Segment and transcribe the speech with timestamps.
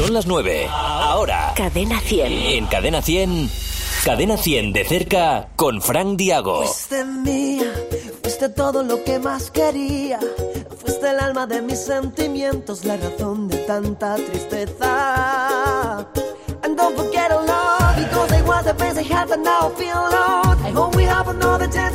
[0.00, 0.66] Son las 9.
[0.70, 1.52] Ahora.
[1.54, 2.32] Cadena 100.
[2.32, 3.50] En Cadena 100.
[4.02, 6.64] Cadena 100 de cerca con Frank Diago.
[6.64, 7.70] Fuiste mía,
[8.22, 10.18] fuiste todo lo que más quería.
[10.82, 16.06] Fuiste el alma de mis sentimientos, la razón de tanta tristeza.
[16.62, 19.74] And don't forget a love, because it was the best I had, and now I
[19.76, 20.58] feel alone.
[20.64, 21.94] I hope we have another chance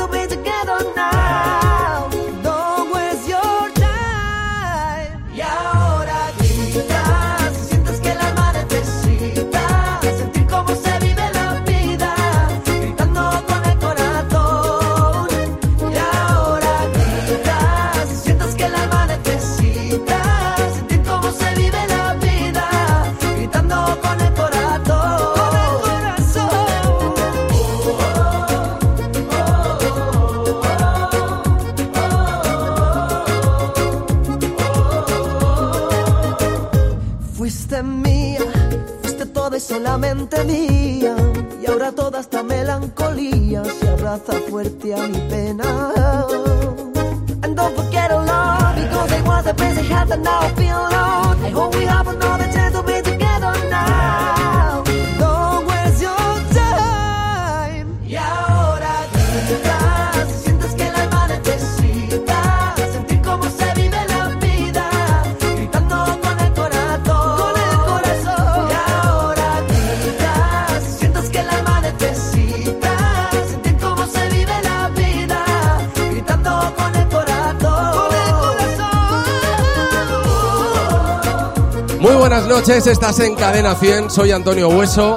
[40.16, 41.16] solamente mía.
[41.62, 45.64] Y ahora toda esta melancolía se abraza fuerte a mi pena.
[47.44, 50.78] And don't forget a love, because it was best I had, and now I feel
[50.78, 51.46] alone.
[51.46, 52.45] I hope we have another
[82.30, 85.16] buenas noches, estás en Cadena 100, soy Antonio Hueso.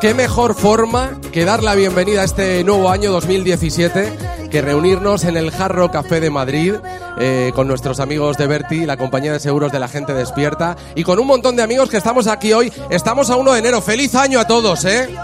[0.00, 5.36] ¿Qué mejor forma que dar la bienvenida a este nuevo año 2017 que reunirnos en
[5.36, 6.76] el Jarro Café de Madrid
[7.18, 11.02] eh, con nuestros amigos de Berti, la compañía de seguros de la gente despierta y
[11.02, 12.72] con un montón de amigos que estamos aquí hoy.
[12.88, 13.82] Estamos a 1 de enero.
[13.82, 15.14] ¡Feliz año a todos, eh!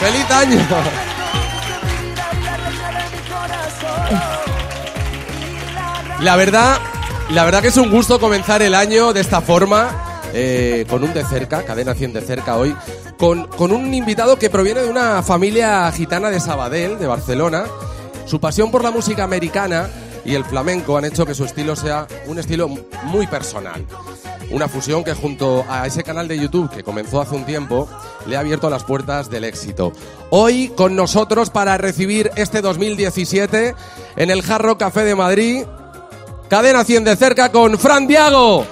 [0.00, 0.58] ¡Feliz año!
[6.20, 6.78] La verdad,
[7.32, 11.14] la verdad que es un gusto comenzar el año de esta forma, eh, con un
[11.14, 12.74] de cerca, cadena 100 de cerca hoy,
[13.18, 17.66] con, con un invitado que proviene de una familia gitana de Sabadell, de Barcelona.
[18.26, 19.88] Su pasión por la música americana
[20.24, 22.68] y el flamenco han hecho que su estilo sea un estilo
[23.04, 23.86] muy personal.
[24.50, 27.88] Una fusión que junto a ese canal de YouTube que comenzó hace un tiempo
[28.26, 29.92] le ha abierto las puertas del éxito.
[30.30, 33.74] Hoy con nosotros para recibir este 2017
[34.16, 35.64] en el Jarro Café de Madrid,
[36.50, 38.66] Cadena 100 de cerca con Fran Diago.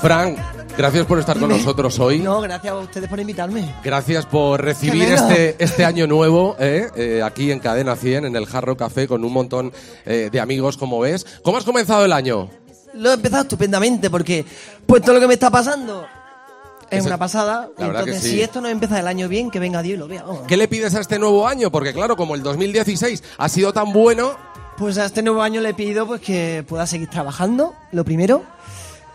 [0.00, 0.34] Fran,
[0.76, 2.18] gracias por estar con nosotros hoy.
[2.18, 3.72] No, gracias a ustedes por invitarme.
[3.84, 6.90] Gracias por recibir este, este año nuevo ¿eh?
[6.96, 9.72] Eh, aquí en Cadena 100, en el Jarro Café, con un montón
[10.04, 11.24] eh, de amigos, como ves.
[11.44, 12.50] ¿Cómo has comenzado el año?
[12.94, 14.44] Lo he empezado estupendamente porque,
[14.84, 16.08] pues todo lo que me está pasando
[16.90, 17.68] es una pasada.
[17.78, 18.36] la verdad que Entonces, sí.
[18.36, 20.24] si esto no empieza el año bien, que venga Dios y lo vea.
[20.46, 21.70] ¿Qué le pides a este nuevo año?
[21.70, 24.36] Porque claro, como el 2016 ha sido tan bueno,
[24.78, 28.44] Pues a este nuevo año le pido pues que pueda seguir trabajando, lo primero.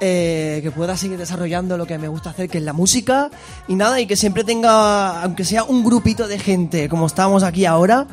[0.04, 3.30] eh, que pueda seguir desarrollando lo que me gusta hacer, que es la música.
[3.68, 7.66] Y nada, y que siempre tenga, aunque sea un grupito de gente, como estamos aquí
[7.66, 8.08] ahora,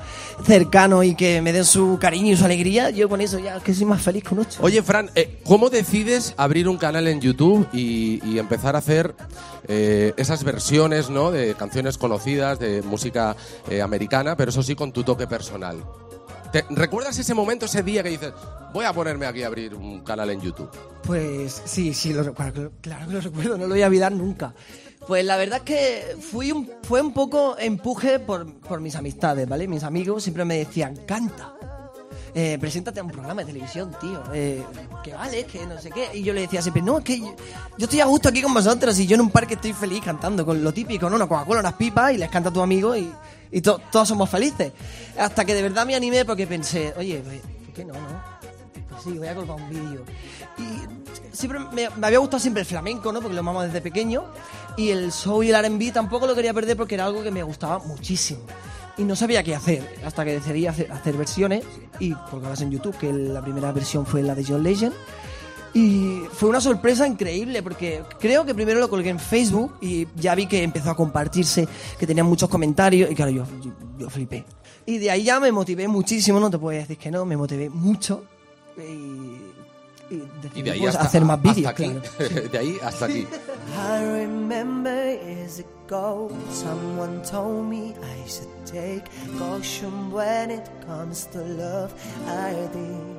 [0.45, 3.73] cercano y que me den su cariño y su alegría, yo con eso ya que
[3.73, 4.59] soy más feliz con ocho.
[4.61, 9.15] Oye, Fran, eh, ¿cómo decides abrir un canal en YouTube y, empezar a hacer
[9.67, 11.31] eh, esas versiones ¿no?
[11.31, 13.35] de canciones conocidas, de música
[13.83, 15.79] americana, pero eso sí con tu toque personal?
[16.53, 18.33] ¿Te- ¿Recuerdas ese momento, ese día que dices,
[18.73, 20.71] voy a ponerme aquí a abrir un canal en YouTube?
[21.03, 24.55] Pues sí, sí, lo recuerdo, claro que lo recuerdo, no lo voy a olvidar nunca.
[25.07, 29.49] Pues la verdad es que fui un, fue un poco empuje por, por mis amistades,
[29.49, 29.69] ¿vale?
[29.69, 31.55] Mis amigos siempre me decían, canta,
[32.35, 34.63] eh, preséntate a un programa de televisión, tío, eh,
[35.03, 36.09] que vale, que no sé qué.
[36.15, 37.35] Y yo le decía siempre, no, es que yo,
[37.79, 40.45] yo estoy a gusto aquí con vosotros y yo en un parque estoy feliz cantando
[40.45, 41.17] con lo típico, ¿no?
[41.17, 43.11] Una Coca-Cola, unas pipas y les canta a tu amigo y,
[43.51, 44.73] y to- todos somos felices.
[45.19, 48.39] Hasta que de verdad me animé porque pensé, oye, pues, ¿por qué no, no?
[48.89, 50.05] Pues sí, voy a colgar un vídeo.
[50.59, 53.21] Y siempre me, me había gustado siempre el flamenco, ¿no?
[53.21, 54.25] Porque lo amamos desde pequeño.
[54.77, 57.43] Y el soul y el R&B tampoco lo quería perder porque era algo que me
[57.43, 58.41] gustaba muchísimo.
[58.97, 61.65] Y no sabía qué hacer, hasta que decidí hacer, hacer versiones
[62.01, 64.93] y colgarlas en YouTube, que la primera versión fue la de John Legend.
[65.75, 70.35] Y fue una sorpresa increíble porque creo que primero lo colgué en Facebook y ya
[70.35, 71.69] vi que empezó a compartirse,
[71.99, 74.45] que tenía muchos comentarios y claro, yo, yo, yo flipé.
[74.87, 77.69] Y de ahí ya me motivé muchísimo, no te puedo decir que no, me motivé
[77.69, 78.25] mucho
[78.79, 82.01] y, y decidí Y de ahí pues, hasta, hacer más vídeos, claro.
[82.53, 83.27] de ahí hasta aquí.
[83.77, 89.05] I remember years ago, someone told me I should take
[89.39, 91.93] caution when it comes to love.
[92.27, 93.18] I did.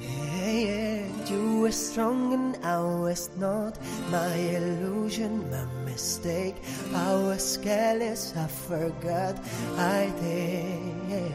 [0.00, 1.26] Yeah, yeah.
[1.26, 3.78] You were strong and I was not.
[4.10, 6.56] My illusion, my mistake.
[6.94, 9.34] I was careless, I forgot
[9.76, 11.32] I did.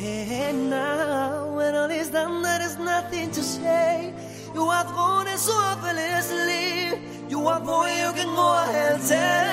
[0.00, 4.12] And now, when all is done, there is nothing to say.
[4.54, 7.00] You have gone so effortlessly.
[7.28, 9.43] You have gone, you can go ahead, tell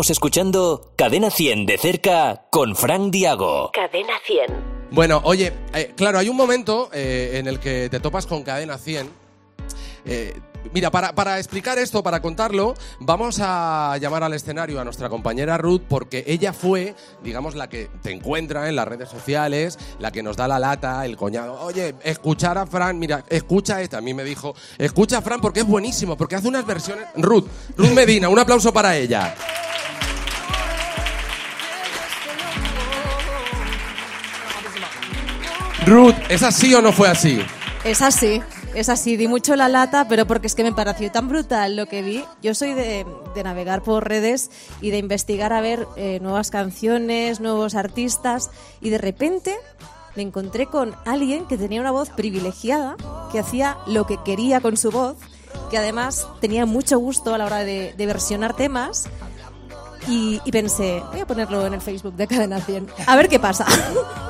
[0.00, 3.70] Estamos escuchando Cadena 100 de cerca con Frank Diago.
[3.70, 4.46] Cadena 100.
[4.92, 8.78] Bueno, oye, eh, claro, hay un momento eh, en el que te topas con Cadena
[8.78, 9.10] 100.
[10.06, 10.40] Eh,
[10.72, 15.58] mira, para, para explicar esto, para contarlo, vamos a llamar al escenario a nuestra compañera
[15.58, 20.22] Ruth porque ella fue, digamos, la que te encuentra en las redes sociales, la que
[20.22, 21.60] nos da la lata, el coñado.
[21.62, 23.98] Oye, escuchar a Fran, mira, escucha esta.
[23.98, 27.06] A mí me dijo, escucha a Fran porque es buenísimo, porque hace unas versiones.
[27.16, 27.46] Ruth,
[27.76, 29.34] Ruth Medina, un aplauso para ella.
[35.86, 37.40] Ruth, ¿es así o no fue así?
[37.84, 38.42] Es así,
[38.74, 39.16] es así.
[39.16, 42.24] Di mucho la lata, pero porque es que me pareció tan brutal lo que vi.
[42.42, 44.50] Yo soy de, de navegar por redes
[44.80, 48.50] y de investigar a ver eh, nuevas canciones, nuevos artistas,
[48.80, 49.56] y de repente
[50.16, 52.96] me encontré con alguien que tenía una voz privilegiada,
[53.32, 55.16] que hacía lo que quería con su voz,
[55.70, 59.08] que además tenía mucho gusto a la hora de, versionar temas.
[60.08, 63.38] Y, y pensé, voy a ponerlo en el Facebook de Cadena 100, a ver qué
[63.38, 63.66] pasa.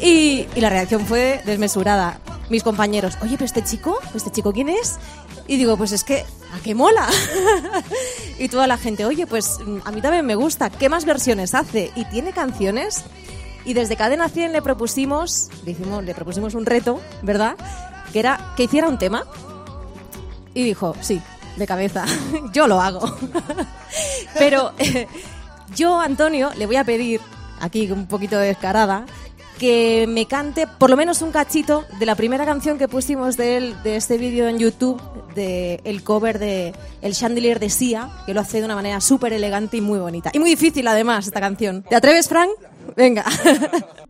[0.00, 2.20] Y, y la reacción fue desmesurada.
[2.48, 4.98] Mis compañeros, oye, pero este chico, ¿este chico quién es?
[5.48, 7.08] Y digo, pues es que, ¿a qué mola?
[8.38, 10.70] y toda la gente, oye, pues mm, a mí también me gusta.
[10.70, 11.90] ¿Qué más versiones hace?
[11.94, 13.04] ¿Y tiene canciones?
[13.64, 17.56] Y desde Cadena 100 le propusimos, le, hicimos, le propusimos un reto, ¿verdad?
[18.12, 19.24] Que era que hiciera un tema.
[20.54, 21.20] Y dijo, sí,
[21.56, 22.04] de cabeza,
[22.52, 23.16] yo lo hago.
[24.38, 25.06] Pero eh,
[25.74, 27.20] yo, Antonio, le voy a pedir,
[27.60, 29.04] aquí un poquito descarada,
[29.58, 33.56] que me cante por lo menos un cachito de la primera canción que pusimos de
[33.56, 35.00] él, de este vídeo en YouTube,
[35.34, 39.32] de el cover de El Chandelier de Sia, que lo hace de una manera súper
[39.32, 40.30] elegante y muy bonita.
[40.32, 41.82] Y muy difícil además esta canción.
[41.82, 42.50] ¿Te atreves, Frank?
[42.96, 43.24] Venga.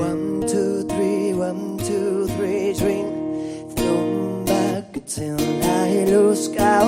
[0.00, 2.26] One, two, three, one, two,
[2.72, 3.02] three.
[3.76, 6.79] Thrown back till I lose count.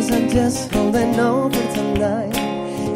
[0.00, 2.34] Cause I'm just holding on for tonight.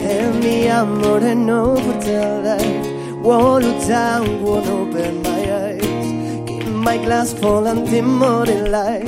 [0.00, 3.22] Help me, I'm more than over till life.
[3.22, 6.48] Won't look down, won't open my eyes.
[6.48, 9.06] Keep my glass full until morning light.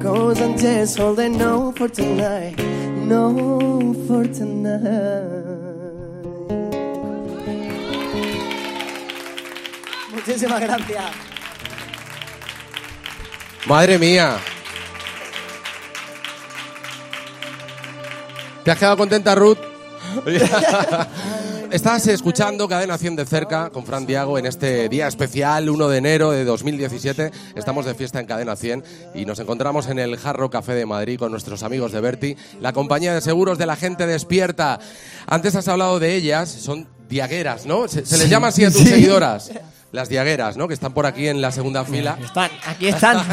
[0.00, 2.56] Cause I'm just holding on for tonight.
[2.96, 5.44] No for tonight.
[10.14, 11.10] Muchísimas gracias.
[13.66, 14.38] Madre mía.
[18.64, 19.58] ¿Te has quedado contenta, Ruth?
[21.70, 25.98] Estás escuchando Cadena 100 de cerca con Fran Diago en este día especial, 1 de
[25.98, 27.32] enero de 2017.
[27.56, 31.18] Estamos de fiesta en Cadena 100 y nos encontramos en el Jarro Café de Madrid
[31.18, 34.78] con nuestros amigos de Berti, la compañía de seguros de la gente despierta.
[35.26, 37.88] Antes has hablado de ellas, son diagueras, ¿no?
[37.88, 38.86] Se, se les llama así a tus Sí.
[38.86, 39.50] seguidoras.
[39.90, 40.68] Las diagueras, ¿no?
[40.68, 42.18] Que están por aquí en la segunda fila.
[42.22, 43.18] Están, aquí están.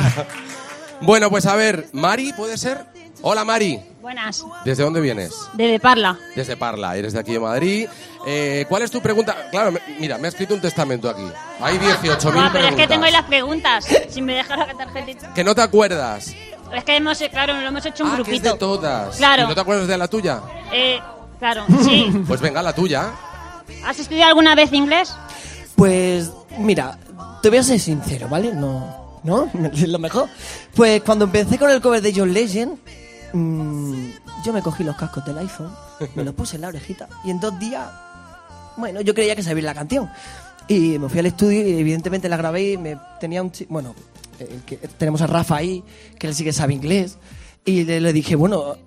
[1.03, 2.85] Bueno, pues a ver, Mari, ¿puede ser?
[3.23, 3.81] Hola, Mari.
[4.01, 5.31] Buenas, ¿Desde dónde vienes?
[5.53, 6.17] de Parla.
[6.35, 7.87] Desde Parla, eres de aquí de Madrid.
[8.25, 9.35] Eh, ¿Cuál es tu pregunta?
[9.51, 11.23] Claro, me- mira, me ha escrito un testamento aquí.
[11.59, 12.51] Hay 18.000 Ah, preguntas.
[12.53, 13.85] pero es que tengo ahí las preguntas.
[14.09, 15.33] Si me dejas la tarjetita.
[15.33, 16.33] Que no te acuerdas.
[16.73, 18.53] Es que hemos, claro, lo hemos hecho un Ah, que es grupito.
[18.53, 19.17] de todas.
[19.17, 19.43] Claro.
[19.43, 20.41] ¿Y no te acuerdas de la tuya?
[20.73, 20.99] Eh,
[21.37, 22.11] claro, sí.
[22.27, 23.11] Pues venga, la tuya.
[23.85, 25.13] ¿Has estudiado alguna vez inglés?
[25.75, 26.97] Pues, mira,
[27.41, 28.51] te voy a ser sincero, ¿vale?
[28.53, 29.49] No, ¿no?
[29.73, 30.27] Es lo mejor.
[30.75, 32.77] Pues cuando empecé con el cover de John Legend,
[33.33, 34.11] mm,
[34.45, 35.71] yo me cogí los cascos del iPhone,
[36.15, 37.87] me los puse en la orejita y en dos días,
[38.77, 40.09] bueno, yo creía que sabía la canción.
[40.67, 43.93] Y me fui al estudio y evidentemente la grabé y me tenía un bueno,
[44.39, 45.83] el que, tenemos a Rafa ahí,
[46.17, 47.17] que él sí que sabe inglés,
[47.65, 48.77] y le, le dije, bueno,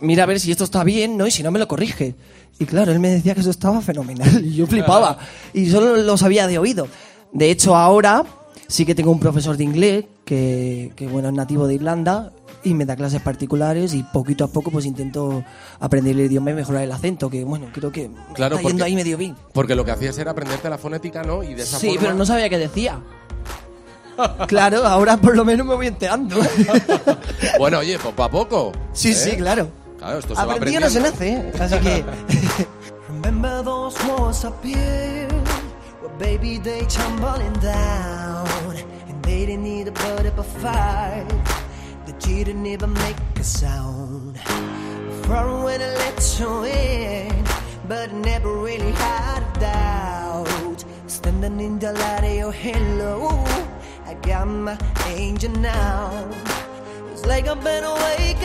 [0.00, 1.26] mira a ver si esto está bien, ¿no?
[1.26, 2.14] Y si no me lo corrige.
[2.58, 5.18] Y claro, él me decía que eso estaba fenomenal y yo flipaba.
[5.52, 6.88] Y solo lo sabía de oído.
[7.32, 8.24] De hecho, ahora
[8.68, 12.32] sí que tengo un profesor de inglés que, que bueno, es nativo de Irlanda
[12.64, 15.44] y me da clases particulares y poquito a poco pues intento
[15.80, 18.84] aprender el idioma y mejorar el acento, que bueno, creo que Claro, está yendo porque-
[18.84, 19.36] ahí medio bien.
[19.52, 21.42] Porque lo que hacías era aprenderte la fonética, ¿no?
[21.42, 22.00] Y de esa Sí, forma...
[22.02, 22.98] pero no sabía qué decía.
[24.46, 26.36] Claro, ahora por lo menos me voy enterando.
[27.58, 28.72] Bueno, oye, poco a poco.
[28.92, 29.14] Sí, ¿eh?
[29.14, 29.68] sí, claro.
[29.98, 31.44] Claro, esto se va Aprendido no se aprendiendo.
[31.44, 31.62] nace, ¿eh?
[31.64, 32.04] así que...
[33.08, 35.28] Remember those walls up here
[36.00, 38.46] Where baby they tumbling down
[39.08, 41.26] And they didn't need a up a fight
[42.12, 44.38] The G didn't even make a sound
[45.24, 47.44] From when I let you in
[47.88, 53.44] But never really had a doubt Standing in the light of your halo
[54.06, 56.28] I got my angel now
[57.22, 58.44] it's like I've been awakened.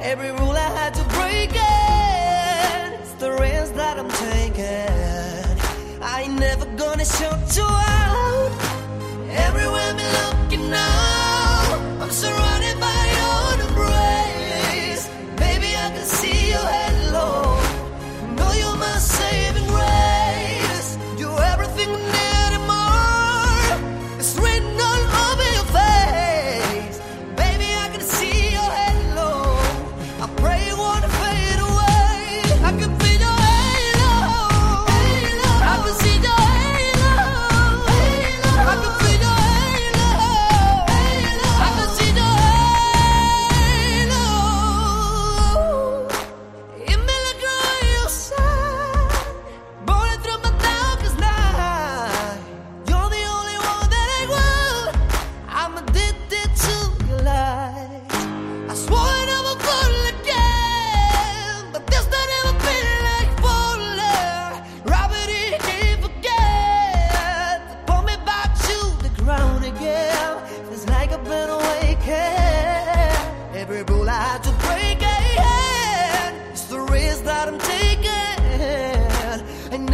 [0.00, 3.00] Every rule I had to break it.
[3.00, 6.02] It's the risk that I'm taking.
[6.02, 8.50] I ain't never gonna shut you out.
[9.28, 11.05] Everywhere me looking now,
[12.06, 12.85] I'm surrounded by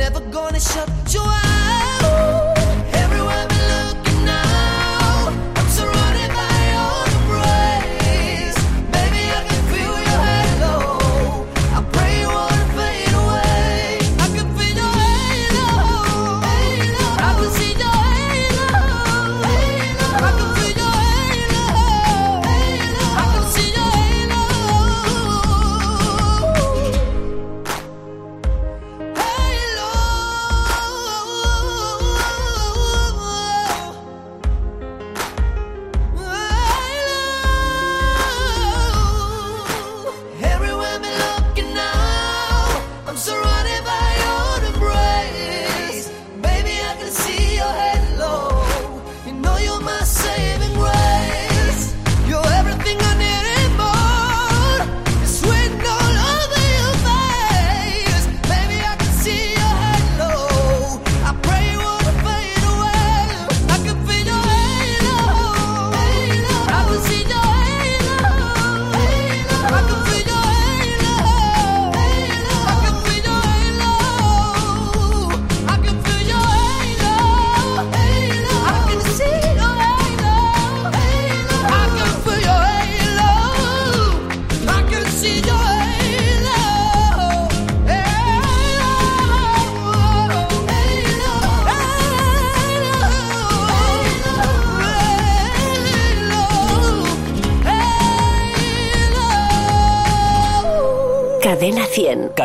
[0.02, 1.51] never gonna shut you out.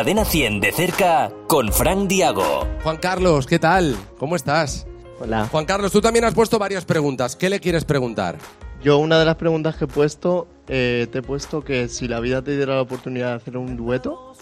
[0.08, 2.66] Cadena 100 de cerca con Fran Diago.
[2.82, 3.94] Juan Carlos, ¿qué tal?
[4.16, 4.86] ¿Cómo estás?
[5.20, 5.46] Hola.
[5.48, 7.36] Juan Carlos, tú también has puesto varias preguntas.
[7.36, 8.38] ¿Qué le quieres preguntar?
[8.82, 12.20] Yo una de las preguntas que he puesto, eh, te he puesto que si la
[12.20, 14.32] vida te diera la oportunidad de hacer un dueto,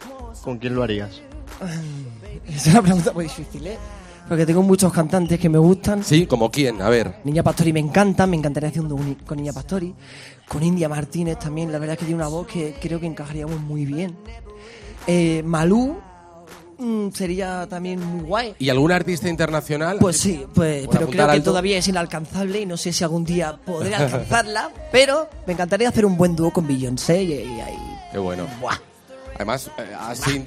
[0.45, 1.21] ¿con quién lo harías?
[2.47, 3.77] Es una pregunta muy difícil, ¿eh?
[4.29, 6.05] Porque tengo muchos cantantes que me gustan.
[6.05, 6.81] Sí, ¿como quién?
[6.81, 7.17] A ver.
[7.25, 9.93] Niña Pastori me encanta, me encantaría hacer un dúo con Niña Pastori.
[10.47, 13.61] Con India Martínez también, la verdad es que tiene una voz que creo que encajaríamos
[13.61, 14.17] muy bien.
[15.07, 15.97] Eh, Malú
[16.79, 18.55] mm, sería también muy guay.
[18.59, 19.99] ¿Y algún artista internacional?
[20.01, 21.51] Pues sí, pues, pero creo que alto.
[21.51, 24.71] todavía es inalcanzable y no sé si algún día podré alcanzarla.
[24.93, 27.79] pero me encantaría hacer un buen dúo con Beyoncé y, ahí.
[28.13, 28.47] Qué bueno.
[28.61, 28.77] ¡Buah!
[29.37, 29.93] Además, eh,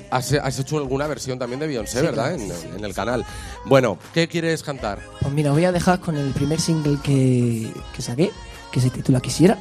[0.09, 2.35] has, has- hecho alguna versión también de Beyoncé, Sí, ¿verdad?
[2.35, 2.53] claro.
[2.71, 3.23] En, en el canal.
[3.65, 4.99] Bueno, ¿qué quieres cantar?
[5.21, 8.31] Pues mira, voy a dejar con el primer single que, que saqué,
[8.71, 9.59] que se titula Quisiera.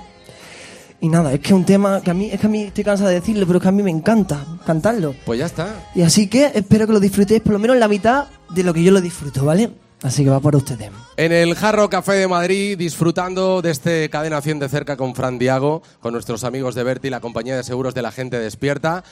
[1.01, 3.11] Y nada, es que un tema que a mí, es que a mí estoy cansada
[3.11, 5.15] de decirlo, pero que a mí me encanta cantarlo.
[5.25, 5.91] Pues ya está.
[5.95, 8.83] Y así que espero que lo disfrutéis por lo menos la mitad de lo que
[8.83, 9.71] yo lo disfruto, ¿vale?
[10.03, 10.91] Así que va por ustedes.
[11.17, 15.39] En el Jarro Café de Madrid, disfrutando de este Cadena 100 de cerca con Fran
[15.39, 19.03] Diago, con nuestros amigos de Berti, la compañía de seguros de la gente despierta.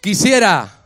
[0.00, 0.80] Quisiera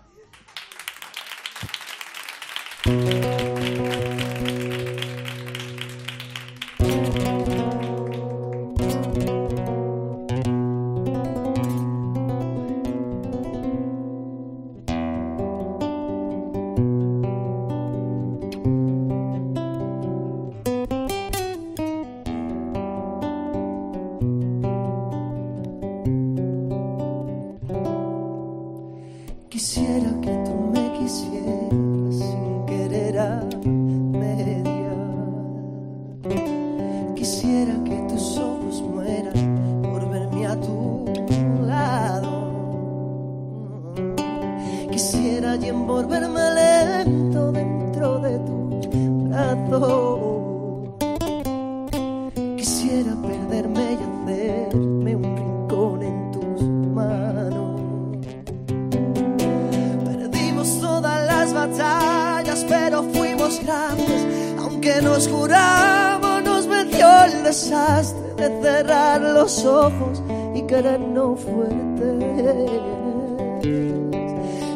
[69.84, 70.22] ojos
[70.54, 72.70] y querernos fuertes.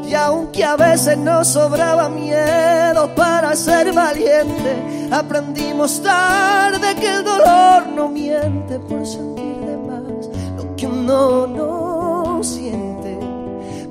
[0.08, 7.88] Y aunque a veces nos sobraba miedo para ser valiente, aprendimos tarde que el dolor
[7.94, 12.88] no miente por sentir de más lo que uno no siente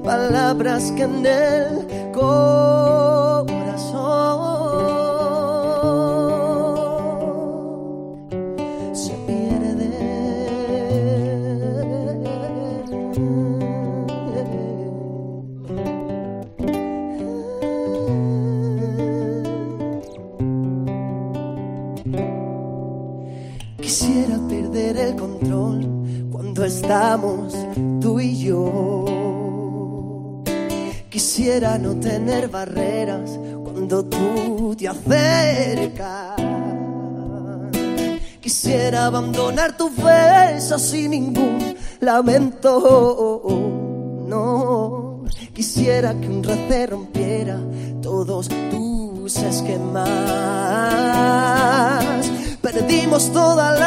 [0.08, 2.77] palabras que en el corazón
[32.52, 36.36] barreras cuando tú te acercas.
[38.42, 43.44] Quisiera abandonar tus besos sin ningún lamento.
[44.28, 47.60] No, quisiera que un race rompiera
[48.02, 50.10] todos tus esquemas.
[52.62, 53.87] Perdimos toda la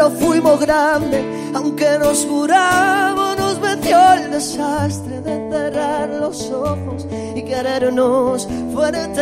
[0.00, 1.22] pero fuimos grandes.
[1.54, 9.20] Aunque nos juramos, nos venció el desastre de cerrar los ojos y querernos fuertes.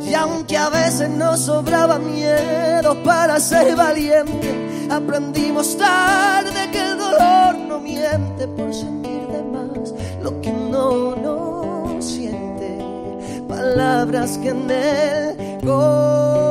[0.00, 7.58] Y aunque a veces nos sobraba miedo para ser valiente, aprendimos tarde que el dolor
[7.68, 12.78] no miente por sentir de más lo que no siente.
[13.46, 16.43] Palabras que en el corazón.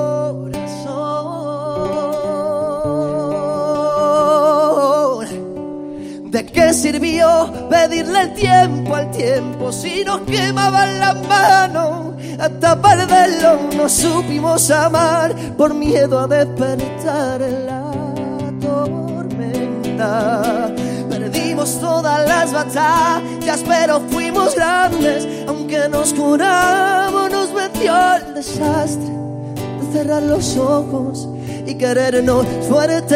[6.73, 12.13] Sirvió pedirle tiempo al tiempo si nos quemaban las manos?
[12.39, 17.91] Hasta perderlo no supimos amar por miedo a despertar la
[18.59, 20.41] tormenta.
[21.09, 25.27] Perdimos todas las batallas, pero fuimos grandes.
[25.47, 29.13] Aunque nos curamos, nos venció el desastre
[29.79, 31.29] de cerrar los ojos
[31.65, 33.13] y querernos fuertes.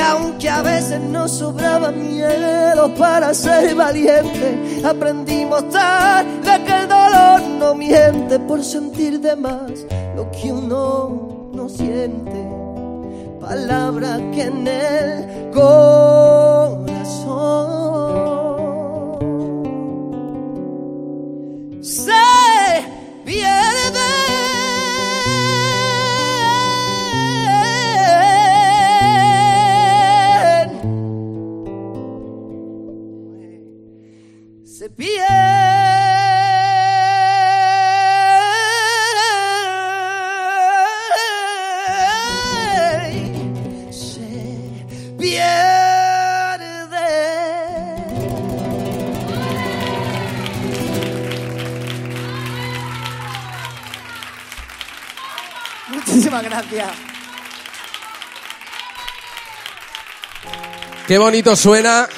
[0.00, 7.74] Aunque a veces nos sobraba miedo para ser valiente, aprendimos tarde que el dolor no
[7.74, 9.70] miente por sentir de más
[10.16, 12.48] lo que uno no siente.
[13.40, 16.80] Palabra que en el corazón
[56.68, 56.90] gracias.
[61.06, 62.08] Qué bonito suena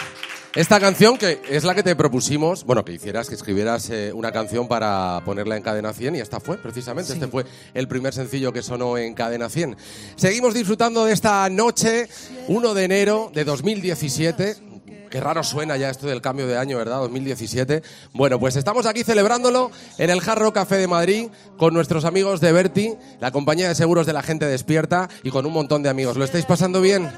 [0.55, 4.33] esta canción, que es la que te propusimos, bueno, que hicieras, que escribieras eh, una
[4.33, 8.53] canción para ponerla en Cadena 100 y esta fue, precisamente, este fue el primer sencillo
[8.53, 9.77] que sonó en Cadena 100.
[10.17, 12.09] Seguimos disfrutando de esta noche,
[12.49, 14.72] 1 de enero de 2017.
[15.13, 16.97] Qué raro suena ya esto del cambio de año, ¿verdad?
[17.01, 17.83] 2017.
[18.15, 22.51] Bueno, pues estamos aquí celebrándolo en el Jarro Café de Madrid con nuestros amigos de
[22.51, 26.17] Berti, la compañía de seguros de la gente despierta y con un montón de amigos.
[26.17, 27.13] ¿Lo estáis pasando bien?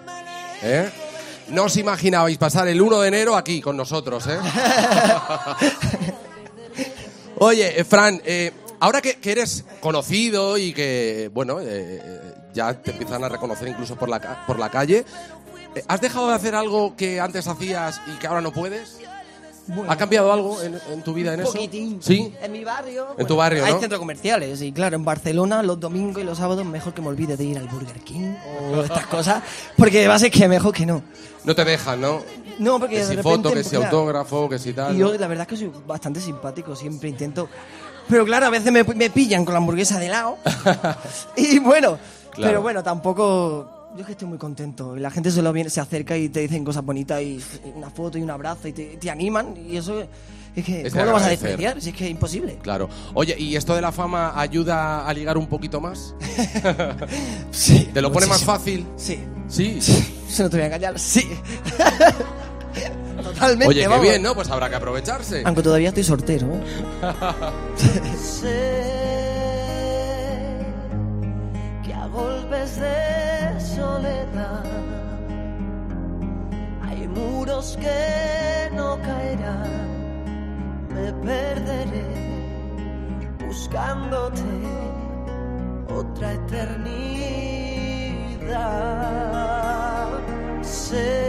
[0.65, 0.91] ¿Eh?
[1.51, 4.41] No os imaginabais pasar el 1 de enero aquí con nosotros, ¿eh?
[7.39, 12.93] Oye, eh, Fran, eh, ahora que, que eres conocido y que, bueno, eh, ya te
[12.93, 15.05] empiezan a reconocer incluso por la, por la calle,
[15.89, 18.99] ¿has dejado de hacer algo que antes hacías y que ahora no puedes?
[19.89, 21.53] ¿Ha cambiado algo en, en tu vida en eso?
[22.01, 22.35] ¿Sí?
[22.43, 23.07] En mi barrio.
[23.17, 23.81] En tu barrio, Hay ¿no?
[23.81, 27.35] centros comerciales y claro, en Barcelona los domingos y los sábados mejor que me olvide
[27.39, 28.35] de ir al Burger King
[28.75, 29.43] o estas cosas,
[29.77, 31.03] porque va a ser que mejor que no.
[31.45, 32.21] No te dejan, ¿no?
[32.59, 34.95] No, porque Que de si repente, foto, que si claro, autógrafo, que si tal.
[34.95, 37.49] Y yo la verdad es que soy bastante simpático, siempre intento.
[38.07, 40.37] Pero claro, a veces me, me pillan con la hamburguesa de lado.
[41.39, 41.99] y bueno,
[42.33, 42.51] Claro.
[42.51, 43.74] pero bueno, tampoco.
[43.95, 44.97] Yo es que estoy muy contento.
[44.97, 47.41] La gente solo viene, se acerca y te dicen cosas bonitas y
[47.77, 49.55] una foto y un abrazo y te, te animan.
[49.69, 50.03] Y eso
[50.57, 50.87] es que.
[50.87, 51.81] Es ¿Cómo lo vas a despreciar?
[51.81, 52.59] Si es que es imposible.
[52.61, 52.89] Claro.
[53.15, 56.15] Oye, ¿y esto de la fama ayuda a ligar un poquito más?
[57.53, 57.89] Sí.
[57.95, 58.85] ¿Te lo pone más fácil?
[58.97, 59.21] Sí.
[59.47, 59.81] Sí.
[59.81, 60.99] Se no te voy a engañar.
[60.99, 61.23] Sí.
[63.23, 63.69] Totalmente.
[63.69, 64.03] Oye, qué vamos.
[64.03, 64.35] bien, ¿no?
[64.35, 65.45] Pues habrá que aprovecharse.
[65.47, 66.61] Aunque todavía estoy soltero, ¿eh?
[71.85, 73.34] que a golpes de
[73.75, 74.65] soledad
[76.83, 79.85] hay muros que no caerán.
[80.95, 82.07] Me perderé
[83.45, 84.43] buscándote
[85.93, 86.85] otra eternidad.
[90.63, 91.23] Sé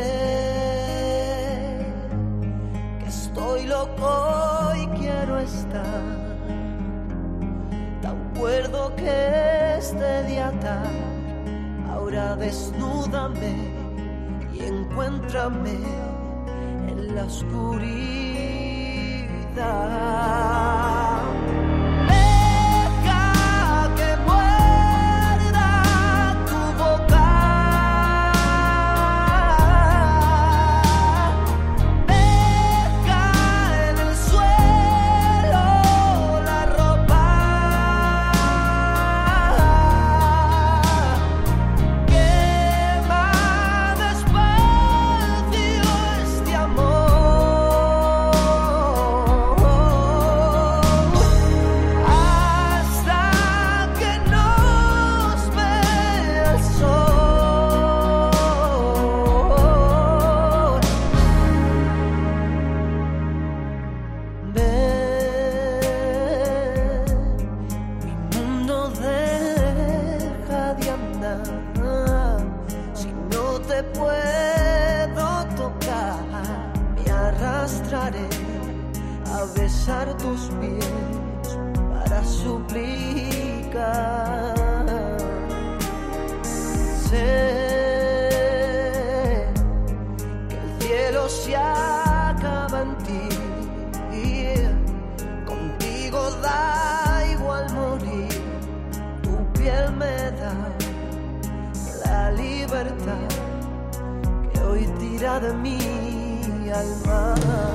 [3.00, 6.04] que estoy loco y quiero estar
[8.02, 11.15] tan cuerdo que este día tal.
[12.06, 13.74] Ahora desnúdame
[14.54, 15.74] y encuéntrame
[16.88, 17.96] en la oscuridad.
[72.94, 76.18] Si no te puedo tocar,
[76.96, 78.28] me arrastraré
[79.34, 81.58] a besar tus pies
[81.94, 83.36] para suplicar.
[105.26, 105.80] De mi
[106.70, 107.75] alma.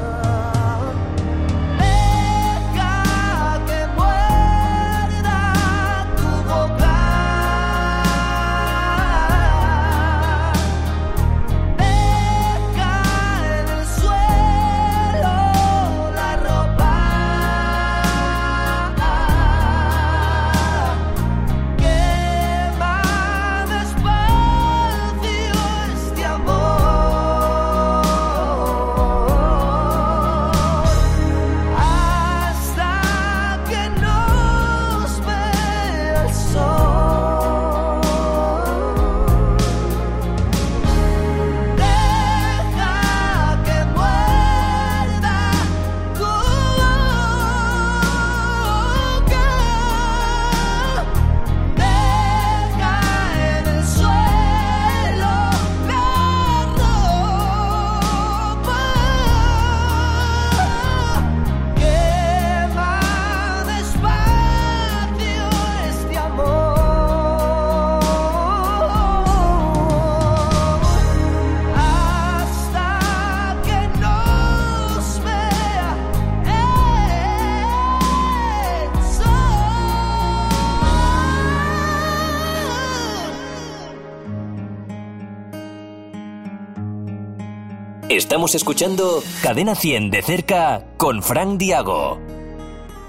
[88.40, 92.18] Estamos escuchando Cadena 100 de cerca con Frank Diago.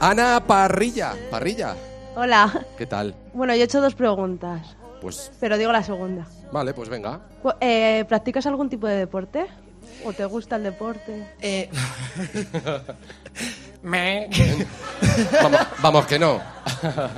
[0.02, 1.14] Ana Parrilla.
[1.32, 1.74] Parrilla,
[2.18, 2.66] Hola.
[2.78, 3.16] ¿qué tal?
[3.34, 6.28] Bueno, yo he hecho dos preguntas, Pues pero digo la segunda.
[6.52, 7.22] vale, pues venga.
[7.62, 9.46] Eh, ¿Practicas algún tipo de deporte?
[10.04, 11.26] ¿O te gusta el deporte?
[11.40, 11.70] Eh,
[15.42, 16.42] Vamos, vamos que no.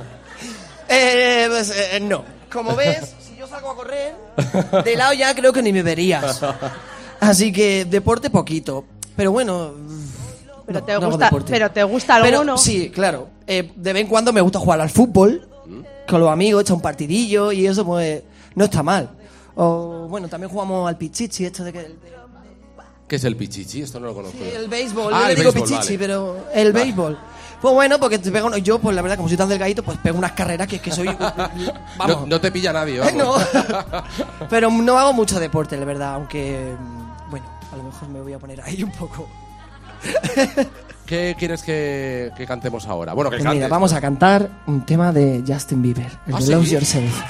[0.88, 2.24] eh, pues, eh, no.
[2.52, 4.14] Como ves, si yo salgo a correr,
[4.84, 6.40] de lado ya creo que ni me verías.
[7.28, 8.84] Así que deporte poquito.
[9.16, 9.72] Pero bueno.
[10.66, 12.56] Pero no, te no gusta, pero te gusta Pero alguno.
[12.58, 13.28] sí, claro.
[13.46, 15.46] Eh, de vez en cuando me gusta jugar al fútbol
[16.08, 18.22] con los amigos, echar un partidillo y eso pues
[18.54, 19.10] no está mal.
[19.56, 21.94] O bueno, también jugamos al pichichi, esto de que
[23.06, 23.82] ¿Qué es el pichichi?
[23.82, 24.38] Esto no lo conozco.
[24.38, 24.58] yo.
[24.58, 25.98] el béisbol, Ah, yo le el digo béisbol, pichichi, vale.
[25.98, 26.84] pero el Vale.
[26.84, 27.18] béisbol.
[27.60, 30.16] Pues bueno, porque te pego, yo pues la verdad como soy tan delgadito, pues pego
[30.16, 31.08] unas carreras que es que soy
[31.98, 32.20] vamos.
[32.20, 33.14] No, no te pilla nadie, vamos.
[33.14, 33.34] No.
[34.48, 37.03] Pero no hago mucho deporte, la verdad, aunque mm,
[37.74, 39.28] a lo mejor me voy a poner ahí un poco.
[41.06, 43.12] ¿Qué quieres que, que cantemos ahora?
[43.12, 46.44] Bueno, que Pues mira, vamos a cantar un tema de Justin Bieber, el ¿Ah, de
[46.46, 46.52] sí?
[46.52, 47.20] Love Yourself.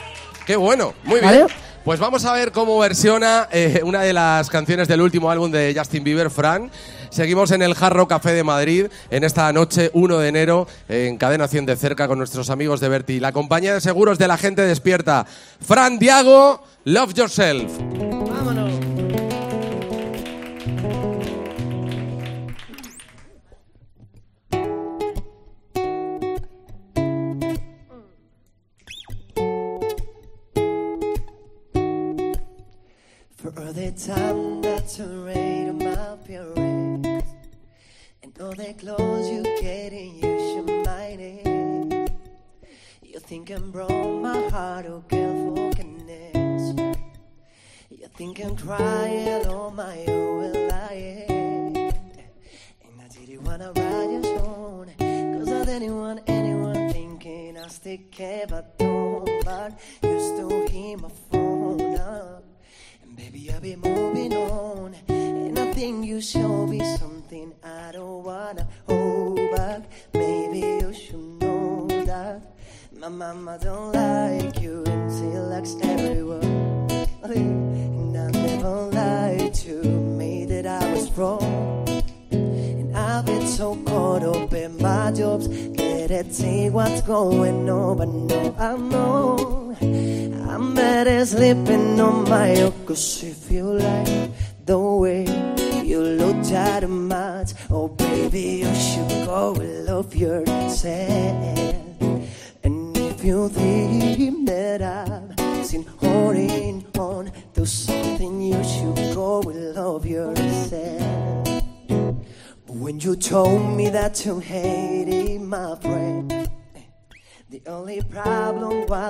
[0.46, 1.38] Qué bueno, muy ¿Vale?
[1.38, 1.48] bien.
[1.84, 5.74] Pues vamos a ver cómo versiona eh, una de las canciones del último álbum de
[5.76, 6.70] Justin Bieber, Fran.
[7.10, 11.46] Seguimos en el Jarro Café de Madrid en esta noche 1 de enero en Cadena
[11.46, 13.20] 100 de cerca con nuestros amigos de Berti.
[13.20, 15.26] La compañía de seguros de la gente despierta.
[15.60, 18.13] Fran Diago, Love Yourself.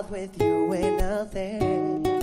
[0.05, 2.23] Was with you and nothing.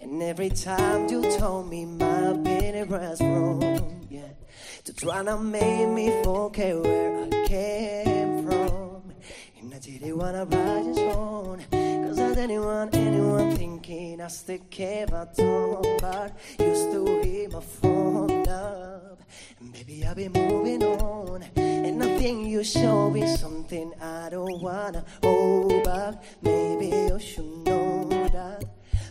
[0.00, 4.28] And every time you told me my opinion was wrong, yeah,
[4.84, 9.02] to try to make me forget where I came from.
[9.60, 11.60] And I didn't wanna write your song,
[12.46, 19.20] want anyone thinking I still care about but you still hit my phone up.
[19.58, 24.62] And baby, I've been moving on, and I think you show me something I don't
[24.62, 26.22] wanna hold back.
[26.40, 28.64] Maybe you should know that.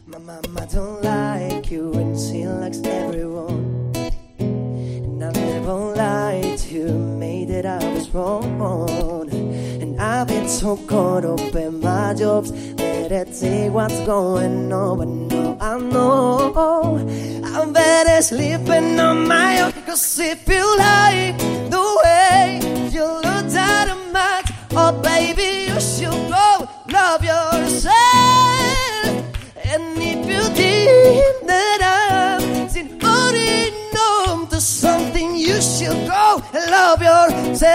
[0.06, 3.92] My mama don't like you and she likes everyone.
[4.40, 9.47] And I never lied to you, made that I was wrong.
[10.26, 14.98] Been so caught up in my jobs that I see what's going on.
[14.98, 16.98] But no, I know
[17.46, 19.72] I'm better sleeping on my own.
[19.86, 21.38] Cause if you like
[21.70, 22.60] the way
[22.92, 27.94] you look dynamite, oh baby, you should go love yourself.
[29.72, 32.42] And if you think that I'm
[34.00, 37.68] on to something, you should go love yourself.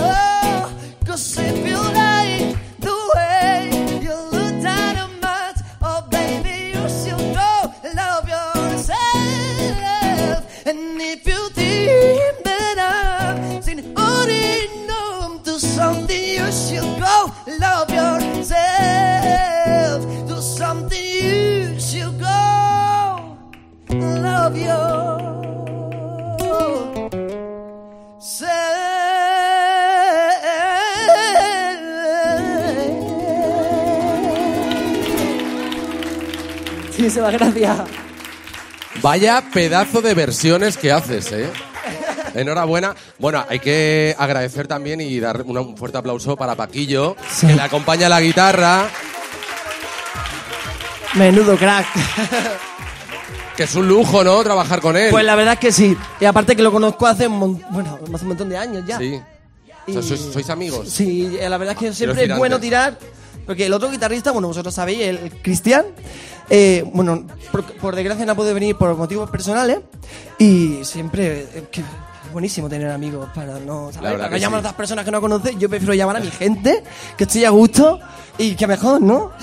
[0.00, 0.70] Oh,
[1.04, 2.07] 'cause if you like
[37.22, 37.78] Muchísimas gracias.
[39.02, 41.48] Vaya pedazo de versiones que haces, ¿eh?
[42.34, 42.94] Enhorabuena.
[43.18, 48.08] Bueno, hay que agradecer también y dar un fuerte aplauso para Paquillo, que le acompaña
[48.08, 48.88] la guitarra,
[51.14, 51.86] Menudo crack.
[53.56, 54.42] que es un lujo, ¿no?
[54.44, 55.10] Trabajar con él.
[55.10, 55.96] Pues la verdad es que sí.
[56.20, 58.98] Y aparte que lo conozco hace un, mon- bueno, hace un montón de años ya.
[58.98, 59.20] Sí.
[59.86, 60.88] O sea, Y- sois, sois amigos.
[60.90, 62.98] Sí, la verdad es que siempre es bueno tirar.
[63.48, 65.86] Porque el otro guitarrista, bueno, vosotros sabéis, el Cristian,
[66.50, 69.78] eh, bueno, por, por desgracia no puede venir por motivos personales.
[70.38, 71.86] Y siempre, eh, que es
[72.30, 74.12] buenísimo tener amigos para no, ¿sabes?
[74.12, 74.66] Para que llamar sí.
[74.66, 76.84] a otras personas que no conoces, yo prefiero llamar a mi gente,
[77.16, 77.98] que estoy a gusto
[78.36, 79.32] y que mejor, ¿no?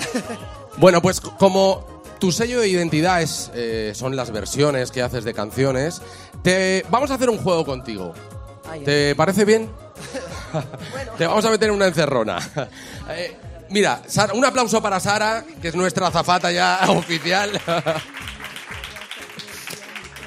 [0.78, 5.32] Bueno, pues como tu sello de identidad es, eh, son las versiones que haces de
[5.32, 6.02] canciones,
[6.42, 8.12] te vamos a hacer un juego contigo.
[8.70, 9.70] Ay, ¿Te parece bien?
[11.18, 12.38] Te vamos a meter en una encerrona.
[13.08, 13.36] Eh,
[13.70, 17.50] mira, Sara- un aplauso para Sara, que es nuestra azafata ya oficial.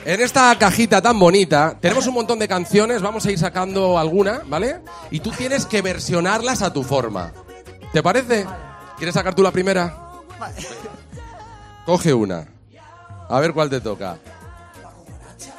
[0.06, 4.42] En esta cajita tan bonita tenemos un montón de canciones, vamos a ir sacando alguna,
[4.46, 4.80] ¿vale?
[5.12, 7.32] Y tú tienes que versionarlas a tu forma.
[7.94, 8.46] ¿Te parece?
[8.98, 9.96] ¿Quieres sacar tú la primera?
[11.86, 12.46] Coge una.
[13.30, 14.18] A ver cuál te toca.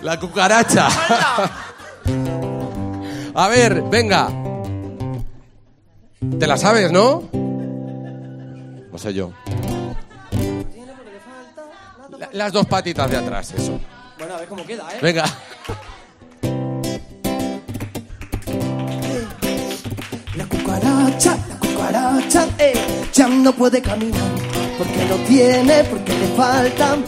[0.01, 0.89] La cucaracha.
[3.35, 4.29] A ver, venga.
[6.39, 7.25] ¿Te la sabes, no?
[8.93, 9.33] No sé yo.
[12.19, 13.79] La- las dos patitas de atrás, eso.
[14.19, 14.99] Bueno, a ver cómo queda, ¿eh?
[15.01, 15.25] Venga.
[20.37, 22.73] La cucaracha, la cucaracha, eh,
[23.13, 24.31] ya no puede caminar
[24.79, 27.05] porque no tiene, porque le faltan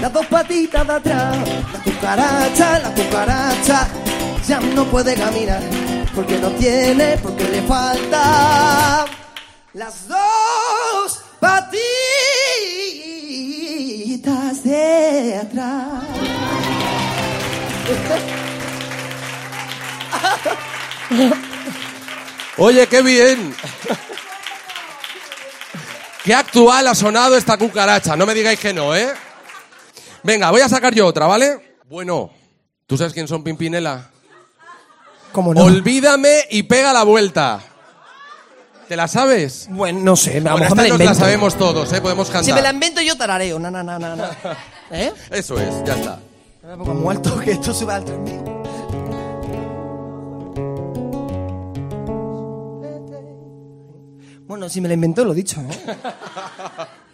[0.00, 1.36] las dos patitas de atrás.
[1.72, 3.88] La cucaracha, la cucaracha,
[4.46, 5.62] ya no puede caminar
[6.14, 9.06] porque no tiene, porque le faltan
[9.74, 10.18] las dos
[22.56, 23.54] Oye, qué bien.
[26.22, 28.16] Qué actual ha sonado esta cucaracha.
[28.16, 29.08] No me digáis que no, ¿eh?
[30.22, 31.76] Venga, voy a sacar yo otra, ¿vale?
[31.88, 32.30] Bueno,
[32.86, 34.10] ¿tú sabes quién son Pimpinela?
[35.32, 35.64] ¿Cómo no?
[35.64, 37.60] Olvídame y pega la vuelta.
[38.88, 39.66] ¿Te la sabes?
[39.70, 42.00] Bueno, no sé, a lo Bueno, mejor esta me la nos la sabemos todos, ¿eh?
[42.00, 42.44] Podemos cantar.
[42.44, 44.30] Si me la invento yo tarareo, na, na, na, na, na.
[44.90, 45.12] ¿Eh?
[45.30, 46.18] Eso es, ya está.
[46.66, 48.54] Me pongo muerto que esto sube al 3000.
[54.46, 55.68] Bueno, si me la inventó, lo dicho, ¿eh?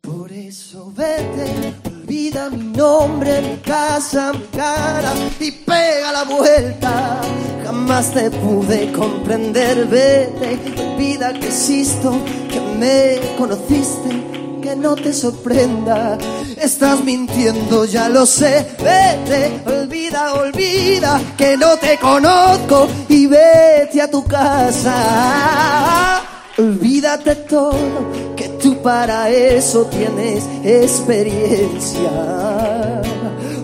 [0.00, 7.20] Por eso vete, olvida mi nombre, mi casa, mi cara y pega la vuelta.
[7.64, 12.12] Jamás te pude comprender, vete, olvida que existo,
[12.50, 16.18] que me conociste, que no te sorprenda.
[16.56, 24.10] Estás mintiendo, ya lo sé, vete, olvida, olvida que no te conozco y vete a
[24.10, 26.22] tu casa.
[26.58, 32.10] Olvídate todo, que tú para eso tienes experiencia.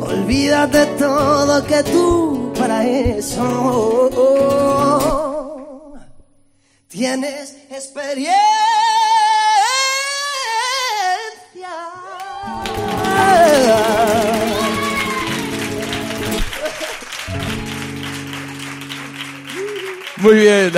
[0.01, 4.11] Olvídate todo, que tú para eso
[6.89, 8.74] tienes experiencia.
[20.19, 20.73] Muy bien.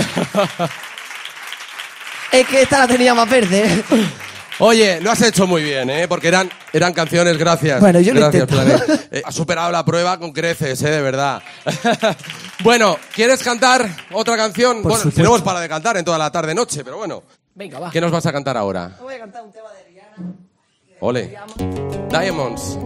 [2.32, 3.84] Es que esta la tenía más verde.
[4.58, 6.08] Oye, lo has hecho muy bien, ¿eh?
[6.08, 7.78] Porque eran, eran canciones, gracias.
[7.78, 8.62] Bueno, yo lo gracias, intento.
[8.64, 9.08] Planet.
[9.12, 10.90] Eh, has superado la prueba con creces, ¿eh?
[10.90, 11.42] De verdad.
[12.64, 14.76] bueno, ¿quieres cantar otra canción?
[14.82, 15.20] Por bueno, supuesto.
[15.20, 17.22] tenemos para de cantar en toda la tarde-noche, pero bueno.
[17.54, 17.90] Venga, va.
[17.90, 18.90] ¿Qué nos vas a cantar ahora?
[19.00, 19.85] Voy a cantar un tema de.
[21.06, 21.36] Ole.
[22.10, 22.76] Diamonds.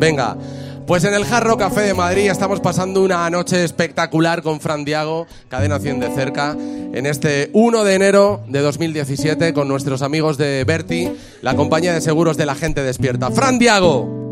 [0.00, 0.36] Venga.
[0.84, 5.26] Pues en el Jarro Café de Madrid estamos pasando una noche espectacular con Fran Diago,
[5.48, 10.64] Cadena 100 de cerca, en este 1 de enero de 2017 con nuestros amigos de
[10.64, 11.12] Berti,
[11.42, 13.30] la compañía de seguros de la gente despierta.
[13.30, 14.27] Fran Diago.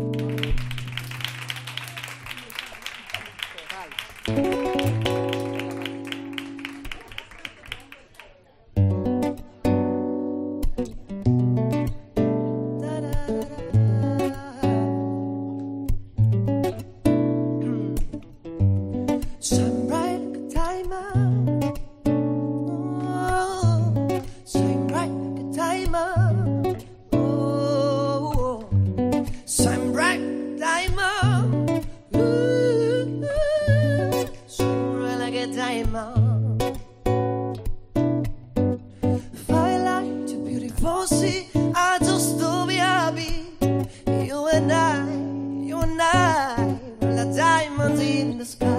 [48.37, 48.76] The sky.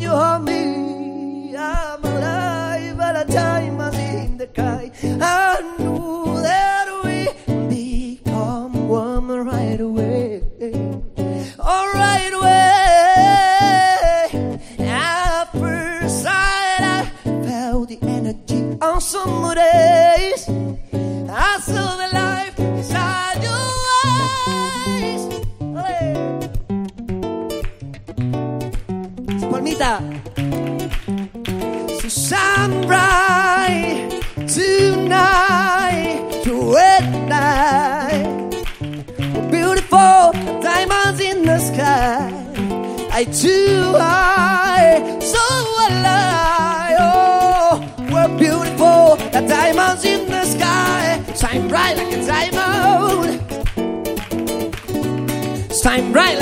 [0.00, 1.56] You hold me.
[1.56, 4.90] I'm alive, but the diamonds in the sky.
[5.20, 6.27] I knew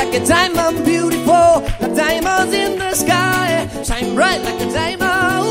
[0.07, 1.63] like a diamond, beautiful.
[1.81, 3.69] The diamonds in the sky.
[3.83, 5.45] Shine bright like a diamond.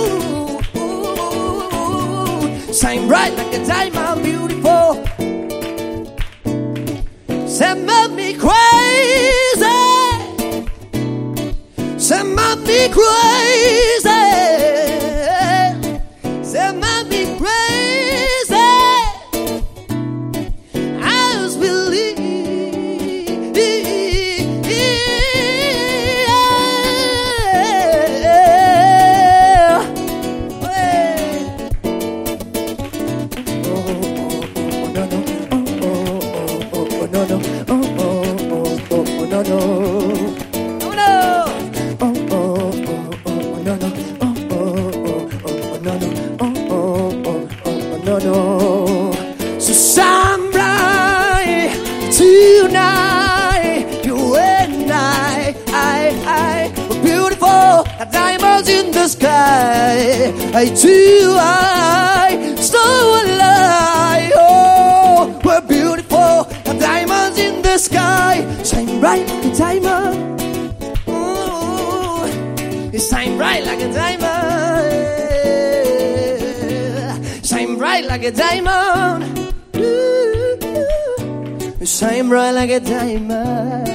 [0.77, 5.03] Ooh, Shine bright like a diamond, beautiful.
[7.47, 7.77] Set
[8.11, 9.65] me crazy.
[11.97, 13.54] Set me crazy.
[49.59, 51.75] So shine bright
[52.09, 60.31] tonight, you and I, I, I, we're beautiful, like diamonds in the sky.
[60.53, 64.31] I too, I, so alive.
[64.35, 68.45] Oh, we're beautiful, like diamonds in the sky.
[68.63, 70.24] Shine bright like
[73.15, 75.05] shine bright like a diamond.
[77.45, 79.53] Shine bright like a diamond.
[79.77, 80.57] Ooh,
[81.79, 83.94] you shine bright like a diamond.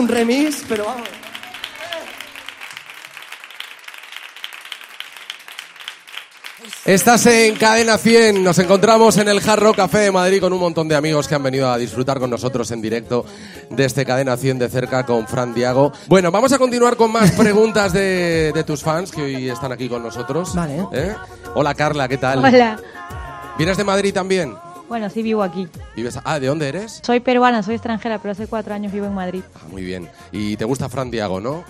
[0.00, 1.08] Un remix, pero vamos.
[6.84, 10.58] Estás en Cadena 100, nos encontramos en el Hard Rock Café de Madrid con un
[10.58, 13.24] montón de amigos que han venido a disfrutar con nosotros en directo
[13.68, 15.92] de este Cadena 100 de cerca con Fran Diago.
[16.08, 19.88] Bueno, vamos a continuar con más preguntas de, de tus fans que hoy están aquí
[19.88, 20.54] con nosotros.
[20.54, 20.86] Vale.
[20.92, 21.14] ¿Eh?
[21.54, 22.38] Hola Carla, ¿qué tal?
[22.38, 22.80] Hola.
[23.58, 24.54] ¿Vienes de Madrid también?
[24.90, 25.68] Bueno, sí vivo aquí.
[25.94, 26.18] ¿Vives?
[26.24, 27.00] Ah, ¿de dónde eres?
[27.04, 29.42] Soy peruana, soy extranjera, pero hace cuatro años vivo en Madrid.
[29.54, 30.08] Ah, muy bien.
[30.32, 31.62] Y te gusta Fran Diago, ¿no?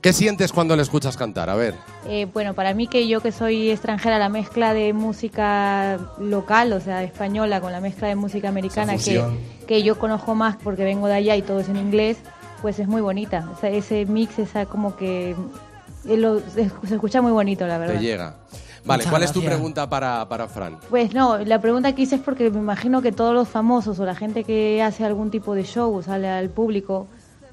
[0.00, 1.50] ¿Qué sientes cuando le escuchas cantar?
[1.50, 1.74] A ver.
[2.06, 6.78] Eh, bueno, para mí que yo que soy extranjera, la mezcla de música local, o
[6.80, 11.08] sea, española, con la mezcla de música americana, que, que yo conozco más porque vengo
[11.08, 12.18] de allá y todo es en inglés,
[12.62, 13.48] pues es muy bonita.
[13.52, 15.30] O sea, ese mix, esa como que...
[15.30, 17.96] eh, lo- se, se escucha muy bonito, la verdad.
[17.96, 18.36] Te llega.
[18.84, 19.54] Vale, Muchas ¿cuál es tu gracias.
[19.58, 20.78] pregunta para, para Fran?
[20.90, 24.04] Pues no, la pregunta que hice es porque me imagino que todos los famosos o
[24.04, 27.06] la gente que hace algún tipo de show sale al público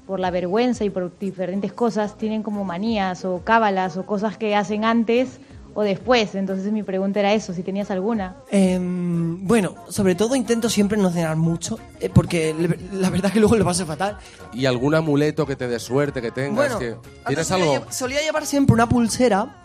[0.06, 4.56] por la vergüenza y por diferentes cosas tienen como manías o cábalas o cosas que
[4.56, 5.38] hacen antes
[5.72, 6.34] o después.
[6.34, 8.34] Entonces mi pregunta era eso, si tenías alguna.
[8.50, 13.32] Em, bueno, sobre todo intento siempre no cenar mucho, eh, porque le- la verdad es
[13.34, 14.16] que luego lo paso fatal.
[14.52, 16.56] ¿Y algún amuleto que te dé suerte, que tengas?
[16.74, 16.96] Bueno, que...
[17.28, 17.84] ¿Tienes algo?
[17.90, 19.60] Solía llevar siempre una pulsera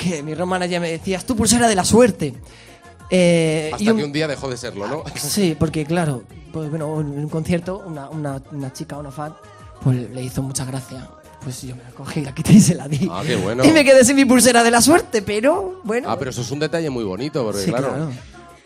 [0.00, 2.34] que mi romana ya me decía, es tu pulsera de la suerte.
[3.10, 5.04] Eh, Hasta y un- que un día dejó de serlo, ¿no?
[5.16, 6.22] Sí, porque claro,
[6.52, 9.34] pues bueno, en un concierto, una, una, una chica, una fan,
[9.82, 11.08] pues le hizo mucha gracia.
[11.42, 13.08] Pues yo me la cogí, la quité y se la di.
[13.10, 13.64] Ah, qué bueno.
[13.64, 16.10] Y me quedé sin mi pulsera de la suerte, pero bueno.
[16.10, 18.10] Ah, pero eso es un detalle muy bonito, porque Sí, claro, claro.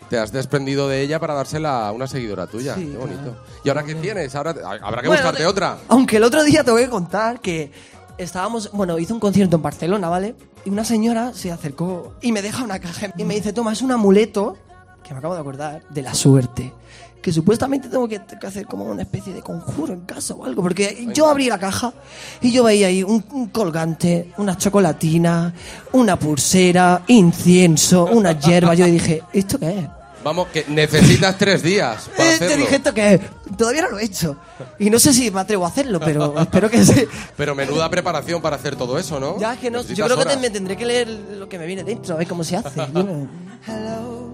[0.09, 2.75] te has desprendido de ella para dársela a una seguidora tuya.
[2.75, 3.21] Sí, qué bonito.
[3.21, 3.37] claro.
[3.63, 4.35] ¿Y ahora qué tienes?
[4.35, 5.77] Ahora habrá que Bueno, buscarte otra.
[5.87, 7.71] Aunque el otro día te voy a contar que
[8.17, 10.35] estábamos, bueno, hice un concierto en Barcelona, ¿vale?
[10.63, 13.81] Y una señora se acercó y me deja una caja y me dice, toma, es
[13.81, 14.57] un amuleto,
[15.03, 16.73] que me acabo de acordar, de la suerte.
[17.21, 20.61] Que supuestamente tengo que, que hacer como una especie de conjuro en casa o algo.
[20.61, 21.91] Porque yo abrí la caja
[22.39, 25.51] y yo veía ahí un, un colgante, una chocolatina,
[25.93, 28.75] una pulsera, incienso, una hierba.
[28.75, 29.85] Yo dije, ¿esto qué es?
[30.25, 32.65] Vamos, que necesitas tres días para Eh, te hacerlo.
[32.65, 33.21] dije, ¿esto qué es?
[33.55, 34.35] Todavía no lo he hecho.
[34.79, 37.05] Y no sé si me atrevo a hacerlo, pero espero que sí.
[37.37, 39.37] Pero menuda preparación para hacer todo eso, ¿no?
[39.37, 41.83] Ya es que no, yo creo que me tendré que leer lo que me viene
[41.83, 42.81] dentro, a ver cómo se hace.
[43.67, 44.31] Hello,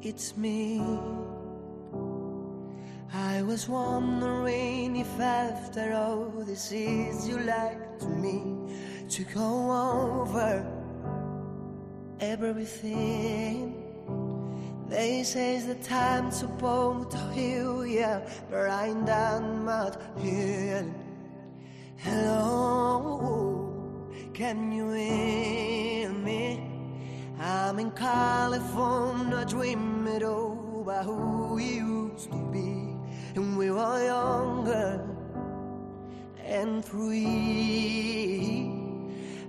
[0.00, 0.80] it's me.
[3.14, 8.40] I was wondering if after all this is you like to me
[9.14, 9.70] to go
[10.22, 10.64] over
[12.18, 13.71] everything.
[14.92, 18.20] They say it's the time to both heal, yeah,
[18.50, 20.94] but I ain't done much healing.
[21.96, 23.40] Hello,
[24.34, 26.68] can you hear me?
[27.40, 32.94] I'm in California, dreaming it over who we used to be,
[33.34, 35.00] and we were younger
[36.44, 38.70] and free.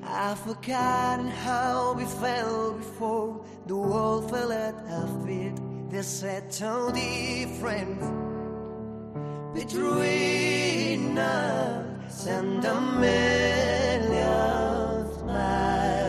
[0.06, 5.56] I've forgotten how we felt before the world fell at our feet.
[5.90, 8.00] They said so different
[9.54, 14.14] between us and a million
[15.18, 16.03] smiles.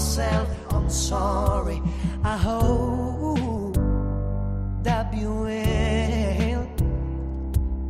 [0.00, 0.48] Myself.
[0.70, 1.82] I'm sorry.
[2.24, 3.74] I hope
[4.82, 6.64] that you will.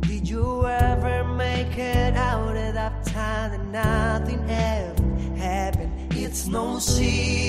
[0.01, 6.13] Did you ever make it out of that time that nothing ever happened?
[6.13, 7.40] It's no secret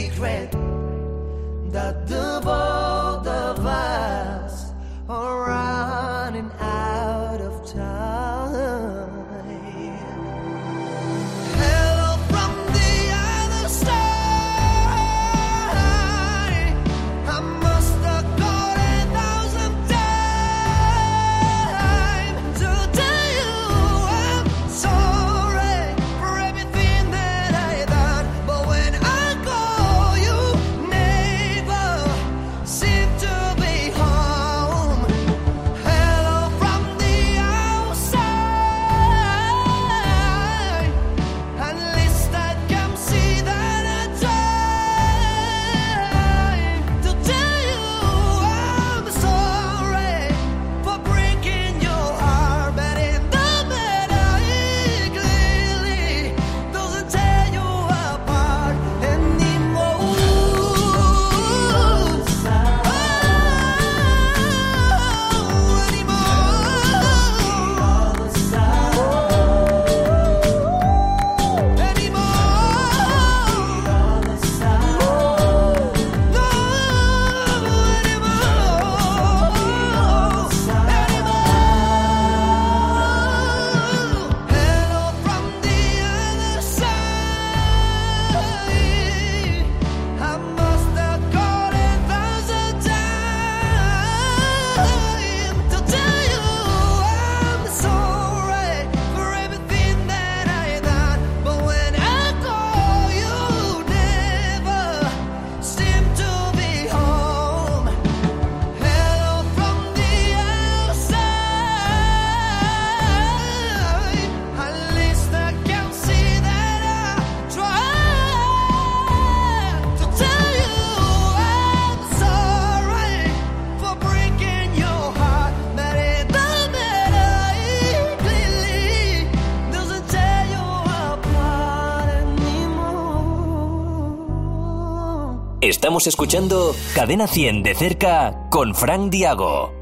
[135.92, 139.74] Estamos escuchando Cadena 100 de cerca con Frank Diago.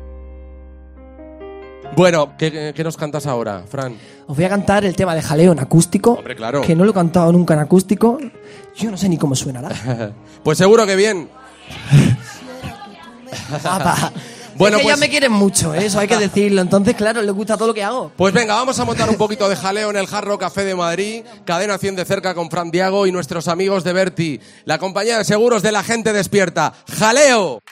[1.94, 3.96] Bueno, ¿qué, qué nos cantas ahora, Fran?
[4.26, 6.14] Os voy a cantar el tema de jaleo en acústico.
[6.14, 6.62] Hombre, claro.
[6.62, 8.18] Que no lo he cantado nunca en acústico.
[8.74, 10.12] Yo no sé ni cómo suenará.
[10.42, 11.28] Pues seguro que bien.
[14.60, 15.86] Bueno, es que pues- ya me quieren mucho, ¿eh?
[15.86, 16.60] eso hay que decirlo.
[16.60, 18.12] Entonces, claro, les gusta todo lo que hago.
[18.16, 21.24] Pues venga, vamos a montar un poquito de jaleo en el Jarro Café de Madrid,
[21.46, 25.24] cadena 100 de cerca con Fran Diago y nuestros amigos de Berti, la compañía de
[25.24, 26.74] seguros de la gente despierta.
[26.98, 27.62] ¡Jaleo!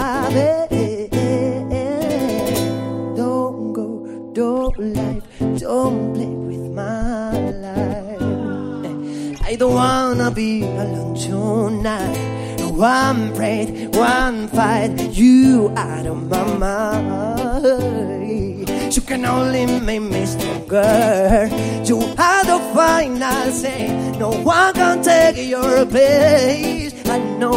[0.00, 0.69] sabe.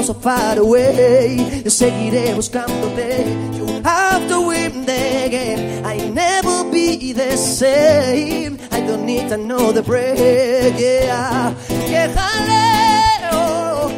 [0.03, 1.61] So far away.
[1.63, 3.25] Yo seguiré buscándote.
[3.55, 5.85] You have to win the game.
[5.85, 8.57] I never be the same.
[8.73, 10.77] I don't need another break.
[10.77, 11.53] Yeah.
[11.87, 13.91] Que jaleo.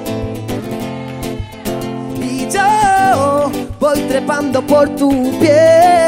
[2.22, 6.05] Y yo voy trepando por tu piel.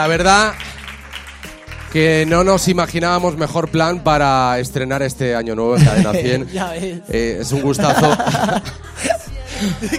[0.00, 0.54] La verdad
[1.92, 6.48] que no nos imaginábamos mejor plan para estrenar este año nuevo en Cadena 100.
[6.48, 7.00] Ya ves.
[7.10, 8.16] Eh, es un gustazo.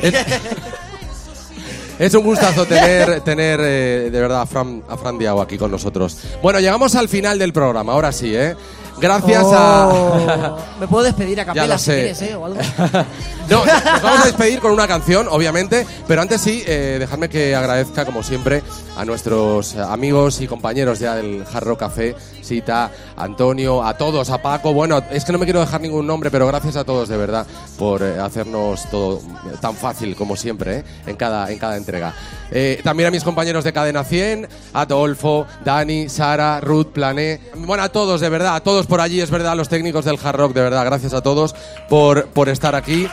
[0.01, 0.13] es,
[1.99, 5.69] es un gustazo tener, tener eh, de verdad a Fran, a Fran Diago aquí con
[5.69, 6.17] nosotros.
[6.41, 8.55] Bueno, llegamos al final del programa, ahora sí, ¿eh?
[9.01, 9.87] Gracias a...
[9.87, 12.35] Oh, Me puedo despedir a capela si quieres, ¿eh?
[12.35, 12.59] O algo.
[13.49, 17.53] No, nos vamos a despedir con una canción, obviamente, pero antes sí, eh, dejadme que
[17.53, 18.63] agradezca, como siempre,
[18.95, 24.73] a nuestros amigos y compañeros ya del Jarro Café, Sita, Antonio, a todos, a Paco.
[24.73, 27.45] Bueno, es que no me quiero dejar ningún nombre, pero gracias a todos, de verdad,
[27.77, 29.21] por eh, hacernos todo
[29.59, 32.13] tan fácil como siempre, eh, en, cada, en cada entrega.
[32.51, 37.39] Eh, también a mis compañeros de Cadena 100, a Adolfo, Dani, Sara, Ruth, Plané.
[37.55, 40.35] Bueno, a todos, de verdad, a todos por allí, es verdad, los técnicos del Hard
[40.35, 41.55] Rock, de verdad, gracias a todos
[41.87, 43.07] por, por estar aquí.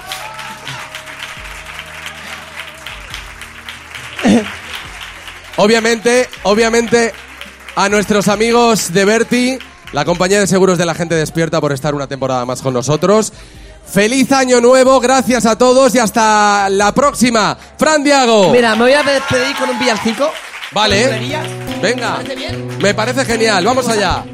[5.57, 7.15] Obviamente, obviamente,
[7.77, 9.57] a nuestros amigos de Berti,
[9.93, 13.33] la compañía de seguros de la gente despierta por estar una temporada más con nosotros.
[13.87, 17.57] Feliz año nuevo, gracias a todos y hasta la próxima.
[17.79, 18.51] Fran Diago.
[18.51, 20.29] Mira, me voy a despedir con un villancico.
[20.73, 21.21] Vale.
[21.81, 22.19] Venga.
[22.19, 22.69] ¿Te parece bien?
[22.83, 24.25] Me parece genial, vamos allá.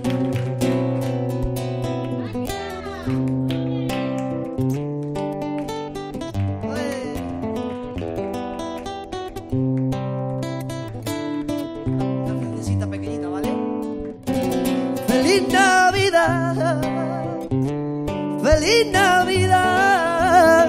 [18.42, 20.66] Feliz Navidad,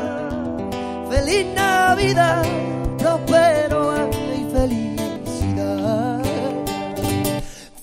[1.10, 2.44] feliz Navidad,
[2.98, 6.22] próspero año y felicidad.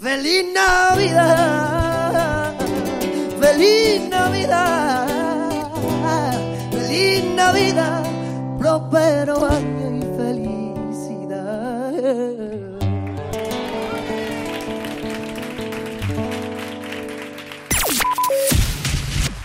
[0.00, 2.52] Feliz Navidad,
[3.40, 5.06] feliz Navidad,
[6.72, 8.02] feliz Navidad,
[8.58, 10.52] próspero año y felicidad.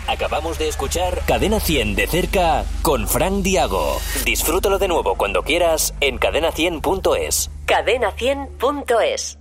[0.08, 4.00] Acabamos de escuchar Cadena 100 de cerca con Frank Diago.
[4.24, 7.50] Disfrútalo de nuevo cuando quieras en cadena100.es.
[7.66, 9.37] Cadena100.es